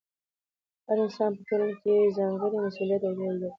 [0.87, 3.49] هر انسان په ټولنه کې ځانګړی مسؤلیت او رول لري.